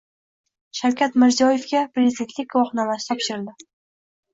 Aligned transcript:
Shavkat 0.79 1.19
Mirziyoyevga 1.25 1.85
Prezidentlik 1.95 2.53
guvohnomasi 2.59 3.11
topshirilding 3.15 3.67